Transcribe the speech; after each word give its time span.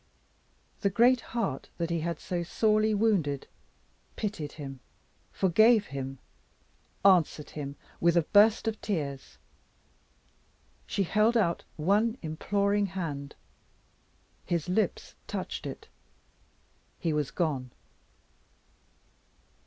The 0.79 0.89
great 0.89 1.21
heart 1.21 1.69
that 1.77 1.91
he 1.91 1.99
had 1.99 2.19
so 2.19 2.41
sorely 2.41 2.91
wounded 2.95 3.47
pitied 4.15 4.53
him, 4.53 4.79
forgave 5.31 5.85
him, 5.93 6.17
answered 7.05 7.51
him 7.51 7.75
with 7.99 8.17
a 8.17 8.23
burst 8.23 8.67
of 8.67 8.81
tears. 8.81 9.37
She 10.87 11.03
held 11.03 11.37
out 11.37 11.65
one 11.75 12.17
imploring 12.23 12.87
hand. 12.87 13.35
His 14.43 14.67
lips 14.67 15.13
touched 15.27 15.67
it 15.67 15.87
he 16.97 17.13
was 17.13 17.29
gone. 17.29 17.69